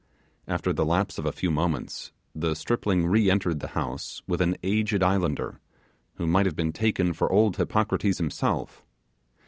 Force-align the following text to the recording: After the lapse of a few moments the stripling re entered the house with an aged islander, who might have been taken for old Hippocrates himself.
After 0.47 0.73
the 0.73 0.83
lapse 0.83 1.19
of 1.19 1.27
a 1.27 1.31
few 1.31 1.51
moments 1.51 2.11
the 2.33 2.55
stripling 2.55 3.05
re 3.05 3.29
entered 3.29 3.59
the 3.59 3.67
house 3.77 4.23
with 4.25 4.41
an 4.41 4.57
aged 4.63 5.03
islander, 5.03 5.59
who 6.15 6.25
might 6.25 6.47
have 6.47 6.55
been 6.55 6.73
taken 6.73 7.13
for 7.13 7.31
old 7.31 7.57
Hippocrates 7.57 8.17
himself. 8.17 8.83